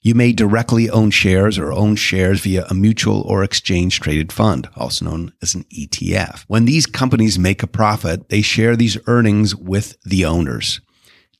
You 0.00 0.14
may 0.14 0.32
directly 0.32 0.88
own 0.88 1.10
shares 1.10 1.58
or 1.58 1.70
own 1.70 1.94
shares 1.96 2.40
via 2.40 2.64
a 2.70 2.74
mutual 2.74 3.20
or 3.26 3.44
exchange 3.44 4.00
traded 4.00 4.32
fund, 4.32 4.70
also 4.74 5.04
known 5.04 5.34
as 5.42 5.54
an 5.54 5.64
ETF. 5.64 6.44
When 6.48 6.64
these 6.64 6.86
companies 6.86 7.38
make 7.38 7.62
a 7.62 7.66
profit, 7.66 8.30
they 8.30 8.40
share 8.40 8.74
these 8.74 8.96
earnings 9.06 9.54
with 9.54 10.00
the 10.02 10.24
owners. 10.24 10.80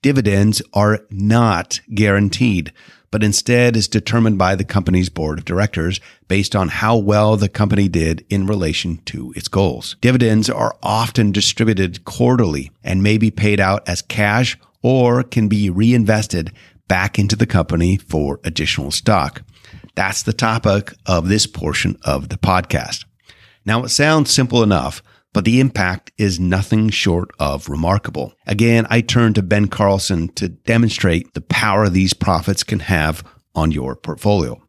Dividends 0.01 0.63
are 0.75 1.01
not 1.11 1.81
guaranteed, 1.93 2.73
but 3.11 3.25
instead 3.25 3.77
is 3.77 3.89
determined 3.89 4.39
by 4.39 4.55
the 4.55 4.65
company's 4.65 5.09
board 5.09 5.39
of 5.39 5.45
directors 5.45 5.99
based 6.29 6.55
on 6.55 6.69
how 6.69 6.97
well 6.97 7.37
the 7.37 7.49
company 7.49 7.89
did 7.89 8.25
in 8.31 8.47
relation 8.47 8.99
to 9.07 9.33
its 9.35 9.49
goals. 9.49 9.97
Dividends 10.01 10.49
are 10.49 10.77
often 10.83 11.33
distributed 11.33 12.05
quarterly 12.05 12.71
and 12.85 13.03
may 13.03 13.19
be 13.19 13.31
paid 13.31 13.59
out 13.59 13.89
as 13.89 14.03
cash 14.03 14.57
or 14.83 15.25
can 15.25 15.49
be 15.49 15.69
reinvested 15.69 16.53
back 16.87 17.19
into 17.19 17.35
the 17.35 17.47
company 17.47 17.97
for 17.97 18.39
additional 18.45 18.93
stock. 18.93 19.43
That's 19.97 20.23
the 20.23 20.33
topic 20.33 20.95
of 21.07 21.29
this 21.29 21.47
portion 21.49 21.99
of 22.03 22.29
the 22.29 22.39
podcast. 22.39 23.05
Now, 23.67 23.83
it 23.83 23.89
sounds 23.89 24.33
simple 24.33 24.63
enough, 24.63 25.03
but 25.33 25.45
the 25.45 25.61
impact 25.61 26.11
is 26.17 26.41
nothing 26.41 26.91
short 26.91 27.31
of 27.39 27.69
remarkable. 27.69 28.35
Again, 28.47 28.87
I 28.91 29.01
turn 29.01 29.35
to 29.35 29.43
Ben 29.43 29.69
Carlson 29.69 30.29
to 30.35 30.49
demonstrate 30.49 31.35
the 31.35 31.41
power 31.41 31.89
these 31.89 32.15
profits 32.15 32.65
can 32.65 32.81
have 32.81 33.23
on 33.55 33.71
your 33.71 33.95
portfolio. 33.97 34.61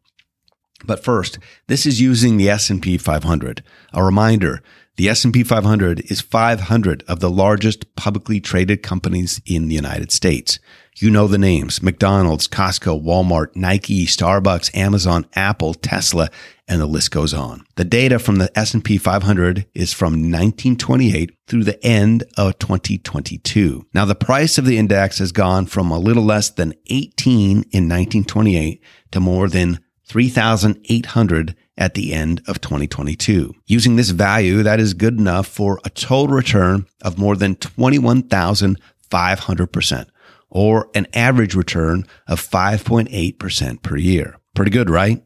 But 0.84 1.04
first, 1.04 1.38
this 1.66 1.86
is 1.86 2.00
using 2.00 2.36
the 2.36 2.48
S&P 2.48 2.98
500. 2.98 3.62
A 3.92 4.02
reminder, 4.02 4.62
the 4.96 5.08
S&P 5.08 5.44
500 5.44 6.10
is 6.10 6.20
500 6.20 7.04
of 7.08 7.20
the 7.20 7.30
largest 7.30 7.94
publicly 7.96 8.40
traded 8.40 8.82
companies 8.82 9.40
in 9.46 9.68
the 9.68 9.74
United 9.74 10.12
States. 10.12 10.58
You 10.96 11.10
know 11.10 11.26
the 11.26 11.38
names 11.38 11.82
McDonald's, 11.82 12.48
Costco, 12.48 13.02
Walmart, 13.02 13.56
Nike, 13.56 14.06
Starbucks, 14.06 14.76
Amazon, 14.76 15.26
Apple, 15.34 15.72
Tesla, 15.74 16.28
and 16.70 16.80
the 16.80 16.86
list 16.86 17.10
goes 17.10 17.34
on. 17.34 17.66
The 17.74 17.84
data 17.84 18.20
from 18.20 18.36
the 18.36 18.56
S&P 18.56 18.96
500 18.96 19.66
is 19.74 19.92
from 19.92 20.12
1928 20.12 21.36
through 21.48 21.64
the 21.64 21.84
end 21.84 22.22
of 22.38 22.60
2022. 22.60 23.86
Now 23.92 24.04
the 24.04 24.14
price 24.14 24.56
of 24.56 24.64
the 24.64 24.78
index 24.78 25.18
has 25.18 25.32
gone 25.32 25.66
from 25.66 25.90
a 25.90 25.98
little 25.98 26.22
less 26.22 26.48
than 26.48 26.74
18 26.86 27.50
in 27.50 27.88
1928 27.88 28.80
to 29.10 29.20
more 29.20 29.48
than 29.48 29.80
3,800 30.06 31.56
at 31.76 31.94
the 31.94 32.12
end 32.12 32.40
of 32.46 32.60
2022. 32.60 33.52
Using 33.66 33.96
this 33.96 34.10
value, 34.10 34.62
that 34.62 34.78
is 34.78 34.94
good 34.94 35.18
enough 35.18 35.48
for 35.48 35.80
a 35.84 35.90
total 35.90 36.36
return 36.36 36.86
of 37.02 37.18
more 37.18 37.34
than 37.34 37.56
21,500%, 37.56 40.06
or 40.50 40.88
an 40.94 41.08
average 41.14 41.56
return 41.56 42.06
of 42.28 42.40
5.8% 42.40 43.82
per 43.82 43.96
year. 43.96 44.36
Pretty 44.54 44.70
good, 44.70 44.90
right? 44.90 45.20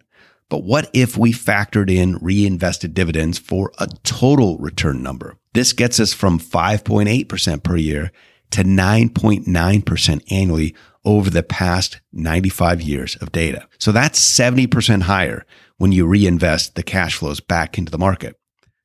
But 0.48 0.64
what 0.64 0.90
if 0.92 1.16
we 1.16 1.32
factored 1.32 1.90
in 1.90 2.18
reinvested 2.20 2.94
dividends 2.94 3.38
for 3.38 3.72
a 3.78 3.88
total 4.02 4.58
return 4.58 5.02
number? 5.02 5.36
This 5.54 5.72
gets 5.72 5.98
us 6.00 6.12
from 6.12 6.38
5.8% 6.38 7.62
per 7.62 7.76
year 7.76 8.12
to 8.50 8.62
9.9% 8.62 10.32
annually 10.32 10.74
over 11.04 11.30
the 11.30 11.42
past 11.42 12.00
95 12.12 12.80
years 12.82 13.16
of 13.16 13.32
data. 13.32 13.66
So 13.78 13.92
that's 13.92 14.20
70% 14.20 15.02
higher 15.02 15.44
when 15.76 15.92
you 15.92 16.06
reinvest 16.06 16.74
the 16.74 16.82
cash 16.82 17.16
flows 17.16 17.40
back 17.40 17.78
into 17.78 17.90
the 17.90 17.98
market. 17.98 18.38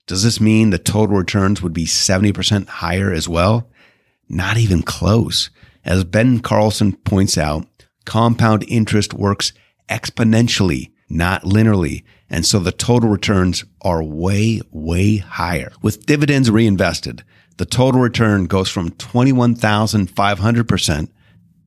Does 0.07 0.23
this 0.23 0.41
mean 0.41 0.71
the 0.71 0.79
total 0.79 1.17
returns 1.17 1.61
would 1.61 1.73
be 1.73 1.85
70% 1.85 2.67
higher 2.67 3.11
as 3.13 3.29
well? 3.29 3.69
Not 4.27 4.57
even 4.57 4.81
close. 4.81 5.49
As 5.85 6.03
Ben 6.03 6.39
Carlson 6.39 6.93
points 6.93 7.37
out, 7.37 7.67
compound 8.05 8.65
interest 8.67 9.13
works 9.13 9.53
exponentially, 9.87 10.91
not 11.09 11.43
linearly. 11.43 12.03
And 12.29 12.45
so 12.45 12.59
the 12.59 12.71
total 12.71 13.09
returns 13.09 13.65
are 13.81 14.03
way, 14.03 14.61
way 14.71 15.17
higher. 15.17 15.71
With 15.81 16.05
dividends 16.05 16.51
reinvested, 16.51 17.23
the 17.57 17.65
total 17.65 18.01
return 18.01 18.45
goes 18.45 18.69
from 18.69 18.91
21,500% 18.91 21.09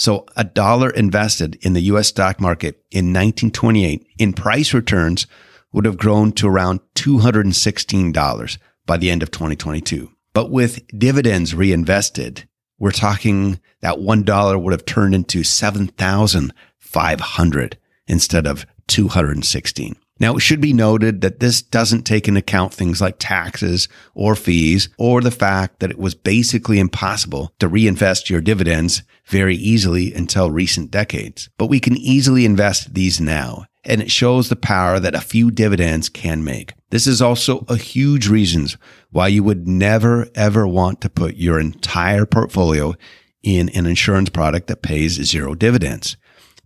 So 0.00 0.24
a 0.34 0.44
dollar 0.44 0.88
invested 0.88 1.58
in 1.60 1.74
the 1.74 1.82
US 1.92 2.08
stock 2.08 2.40
market 2.40 2.82
in 2.90 3.12
1928 3.12 4.06
in 4.16 4.32
price 4.32 4.72
returns 4.72 5.26
would 5.74 5.84
have 5.84 5.98
grown 5.98 6.32
to 6.32 6.48
around 6.48 6.80
$216 6.94 8.58
by 8.86 8.96
the 8.96 9.10
end 9.10 9.22
of 9.22 9.30
2022. 9.30 10.10
But 10.32 10.50
with 10.50 10.80
dividends 10.98 11.54
reinvested, 11.54 12.48
we're 12.78 12.92
talking 12.92 13.60
that 13.82 13.96
$1 13.96 14.62
would 14.62 14.72
have 14.72 14.86
turned 14.86 15.14
into 15.14 15.44
7,500 15.44 17.78
instead 18.06 18.46
of 18.46 18.64
216. 18.86 19.96
Now, 20.20 20.36
it 20.36 20.40
should 20.40 20.60
be 20.60 20.74
noted 20.74 21.22
that 21.22 21.40
this 21.40 21.62
doesn't 21.62 22.02
take 22.02 22.28
into 22.28 22.40
account 22.40 22.74
things 22.74 23.00
like 23.00 23.16
taxes 23.18 23.88
or 24.14 24.36
fees 24.36 24.90
or 24.98 25.22
the 25.22 25.30
fact 25.30 25.80
that 25.80 25.90
it 25.90 25.98
was 25.98 26.14
basically 26.14 26.78
impossible 26.78 27.54
to 27.58 27.68
reinvest 27.68 28.28
your 28.28 28.42
dividends 28.42 29.02
very 29.24 29.56
easily 29.56 30.12
until 30.12 30.50
recent 30.50 30.90
decades. 30.90 31.48
But 31.56 31.68
we 31.68 31.80
can 31.80 31.96
easily 31.96 32.44
invest 32.44 32.92
these 32.92 33.18
now, 33.18 33.64
and 33.82 34.02
it 34.02 34.10
shows 34.10 34.50
the 34.50 34.56
power 34.56 35.00
that 35.00 35.14
a 35.14 35.22
few 35.22 35.50
dividends 35.50 36.10
can 36.10 36.44
make. 36.44 36.74
This 36.90 37.06
is 37.06 37.22
also 37.22 37.64
a 37.68 37.76
huge 37.76 38.28
reason 38.28 38.66
why 39.10 39.28
you 39.28 39.42
would 39.42 39.66
never 39.66 40.28
ever 40.34 40.66
want 40.66 41.00
to 41.00 41.08
put 41.08 41.36
your 41.36 41.58
entire 41.58 42.26
portfolio 42.26 42.94
in 43.42 43.70
an 43.70 43.86
insurance 43.86 44.28
product 44.28 44.66
that 44.66 44.82
pays 44.82 45.12
zero 45.12 45.54
dividends. 45.54 46.18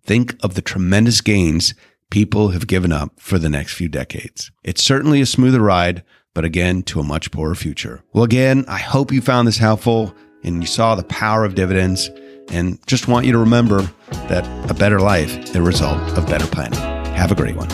Think 0.02 0.34
of 0.42 0.54
the 0.54 0.62
tremendous 0.62 1.20
gains 1.20 1.74
people 2.14 2.50
have 2.50 2.68
given 2.68 2.92
up 2.92 3.10
for 3.18 3.40
the 3.40 3.48
next 3.48 3.74
few 3.74 3.88
decades. 3.88 4.52
It's 4.62 4.84
certainly 4.84 5.20
a 5.20 5.26
smoother 5.26 5.60
ride, 5.60 6.04
but 6.32 6.44
again, 6.44 6.84
to 6.84 7.00
a 7.00 7.02
much 7.02 7.32
poorer 7.32 7.56
future. 7.56 8.04
Well, 8.12 8.22
again, 8.22 8.64
I 8.68 8.78
hope 8.78 9.10
you 9.10 9.20
found 9.20 9.48
this 9.48 9.58
helpful 9.58 10.14
and 10.44 10.60
you 10.60 10.66
saw 10.68 10.94
the 10.94 11.02
power 11.02 11.44
of 11.44 11.56
dividends 11.56 12.08
and 12.52 12.78
just 12.86 13.08
want 13.08 13.26
you 13.26 13.32
to 13.32 13.38
remember 13.38 13.90
that 14.28 14.46
a 14.70 14.74
better 14.74 15.00
life 15.00 15.36
is 15.38 15.56
a 15.56 15.62
result 15.62 15.98
of 16.16 16.24
better 16.28 16.46
planning. 16.46 16.78
Have 17.16 17.32
a 17.32 17.34
great 17.34 17.56
one. 17.56 17.68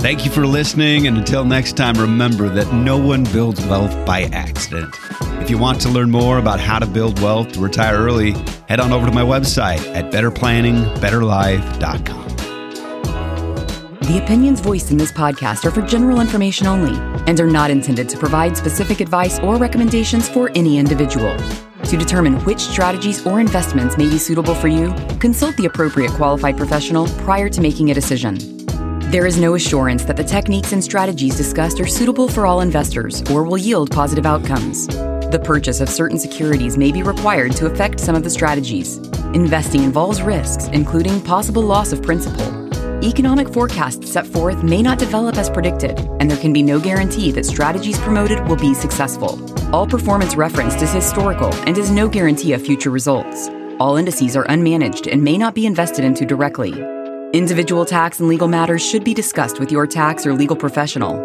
Thank 0.00 0.24
you 0.24 0.32
for 0.32 0.44
listening. 0.44 1.06
And 1.06 1.16
until 1.16 1.44
next 1.44 1.76
time, 1.76 1.94
remember 1.94 2.48
that 2.48 2.74
no 2.74 2.98
one 2.98 3.22
builds 3.22 3.64
wealth 3.66 3.94
by 4.04 4.22
accident. 4.32 4.92
If 5.40 5.50
you 5.50 5.58
want 5.58 5.80
to 5.82 5.88
learn 5.88 6.10
more 6.10 6.38
about 6.38 6.58
how 6.58 6.80
to 6.80 6.86
build 6.86 7.22
wealth 7.22 7.52
to 7.52 7.60
retire 7.60 7.94
early, 7.94 8.32
head 8.68 8.80
on 8.80 8.90
over 8.90 9.06
to 9.06 9.12
my 9.12 9.22
website 9.22 9.86
at 9.94 10.12
betterplanningbetterlife.com. 10.12 12.27
The 14.08 14.24
opinions 14.24 14.60
voiced 14.60 14.90
in 14.90 14.96
this 14.96 15.12
podcast 15.12 15.66
are 15.66 15.70
for 15.70 15.82
general 15.82 16.22
information 16.22 16.66
only 16.66 16.98
and 17.26 17.38
are 17.38 17.46
not 17.46 17.70
intended 17.70 18.08
to 18.08 18.16
provide 18.16 18.56
specific 18.56 19.00
advice 19.00 19.38
or 19.40 19.56
recommendations 19.56 20.30
for 20.30 20.50
any 20.54 20.78
individual. 20.78 21.36
To 21.84 21.94
determine 21.94 22.42
which 22.46 22.58
strategies 22.58 23.26
or 23.26 23.38
investments 23.38 23.98
may 23.98 24.08
be 24.08 24.16
suitable 24.16 24.54
for 24.54 24.68
you, 24.68 24.94
consult 25.20 25.58
the 25.58 25.66
appropriate 25.66 26.10
qualified 26.12 26.56
professional 26.56 27.06
prior 27.18 27.50
to 27.50 27.60
making 27.60 27.90
a 27.90 27.94
decision. 27.94 28.38
There 29.10 29.26
is 29.26 29.38
no 29.38 29.56
assurance 29.56 30.04
that 30.04 30.16
the 30.16 30.24
techniques 30.24 30.72
and 30.72 30.82
strategies 30.82 31.36
discussed 31.36 31.78
are 31.78 31.86
suitable 31.86 32.30
for 32.30 32.46
all 32.46 32.62
investors 32.62 33.22
or 33.30 33.44
will 33.44 33.58
yield 33.58 33.90
positive 33.90 34.24
outcomes. 34.24 34.86
The 34.86 35.42
purchase 35.44 35.82
of 35.82 35.90
certain 35.90 36.18
securities 36.18 36.78
may 36.78 36.92
be 36.92 37.02
required 37.02 37.52
to 37.56 37.66
affect 37.66 38.00
some 38.00 38.16
of 38.16 38.24
the 38.24 38.30
strategies. 38.30 38.96
Investing 39.34 39.82
involves 39.82 40.22
risks, 40.22 40.68
including 40.68 41.20
possible 41.20 41.60
loss 41.60 41.92
of 41.92 42.02
principal. 42.02 42.57
Economic 43.02 43.48
forecasts 43.52 44.10
set 44.10 44.26
forth 44.26 44.64
may 44.64 44.82
not 44.82 44.98
develop 44.98 45.36
as 45.36 45.48
predicted, 45.48 45.96
and 46.18 46.28
there 46.28 46.38
can 46.38 46.52
be 46.52 46.64
no 46.64 46.80
guarantee 46.80 47.30
that 47.30 47.46
strategies 47.46 47.96
promoted 48.00 48.44
will 48.48 48.56
be 48.56 48.74
successful. 48.74 49.38
All 49.72 49.86
performance 49.86 50.34
referenced 50.34 50.82
is 50.82 50.92
historical 50.92 51.54
and 51.66 51.78
is 51.78 51.92
no 51.92 52.08
guarantee 52.08 52.54
of 52.54 52.66
future 52.66 52.90
results. 52.90 53.48
All 53.78 53.96
indices 53.96 54.36
are 54.36 54.44
unmanaged 54.46 55.10
and 55.12 55.22
may 55.22 55.38
not 55.38 55.54
be 55.54 55.64
invested 55.64 56.04
into 56.04 56.26
directly. 56.26 56.72
Individual 57.32 57.84
tax 57.84 58.18
and 58.18 58.28
legal 58.28 58.48
matters 58.48 58.84
should 58.84 59.04
be 59.04 59.14
discussed 59.14 59.60
with 59.60 59.70
your 59.70 59.86
tax 59.86 60.26
or 60.26 60.34
legal 60.34 60.56
professional. 60.56 61.24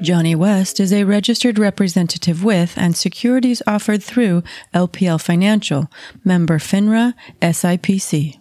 Johnny 0.00 0.34
West 0.34 0.80
is 0.80 0.94
a 0.94 1.04
registered 1.04 1.58
representative 1.58 2.42
with 2.42 2.72
and 2.78 2.96
securities 2.96 3.60
offered 3.66 4.02
through 4.02 4.42
LPL 4.72 5.20
Financial, 5.20 5.90
member 6.24 6.58
FINRA, 6.58 7.12
SIPC. 7.42 8.39